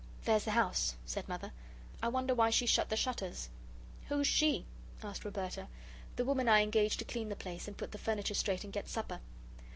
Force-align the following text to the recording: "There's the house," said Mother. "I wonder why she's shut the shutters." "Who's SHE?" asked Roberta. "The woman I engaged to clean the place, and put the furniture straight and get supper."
"There's 0.25 0.45
the 0.45 0.49
house," 0.53 0.95
said 1.05 1.29
Mother. 1.29 1.51
"I 2.01 2.07
wonder 2.07 2.33
why 2.33 2.49
she's 2.49 2.71
shut 2.71 2.89
the 2.89 2.95
shutters." 2.97 3.49
"Who's 4.07 4.25
SHE?" 4.25 4.65
asked 5.03 5.23
Roberta. 5.23 5.67
"The 6.15 6.25
woman 6.25 6.49
I 6.49 6.63
engaged 6.63 6.97
to 6.97 7.05
clean 7.05 7.29
the 7.29 7.35
place, 7.35 7.67
and 7.67 7.77
put 7.77 7.91
the 7.91 7.99
furniture 7.99 8.33
straight 8.33 8.63
and 8.63 8.73
get 8.73 8.89
supper." 8.89 9.19